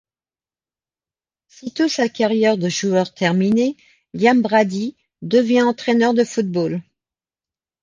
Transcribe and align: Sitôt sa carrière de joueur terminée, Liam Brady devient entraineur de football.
Sitôt 1.47 1.87
sa 1.87 2.09
carrière 2.09 2.57
de 2.57 2.69
joueur 2.69 3.13
terminée, 3.13 3.77
Liam 4.15 4.41
Brady 4.41 4.97
devient 5.21 5.61
entraineur 5.61 6.15
de 6.15 6.23
football. 6.23 6.81